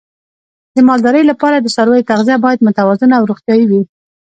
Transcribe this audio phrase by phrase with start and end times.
[0.75, 3.81] د مالدارۍ لپاره د څارویو تغذیه باید متوازنه او روغتیايي وي.